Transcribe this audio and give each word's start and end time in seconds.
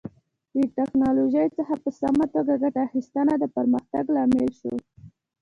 له 0.57 0.65
ټکنالوژۍ 0.77 1.47
څخه 1.57 1.73
په 1.83 1.89
سمه 1.99 2.25
توګه 2.33 2.53
ګټه 2.63 2.79
اخیستنه 2.87 3.33
د 3.39 3.43
پرمختګ 3.55 4.03
لامل 4.15 4.49
شو. 4.59 4.73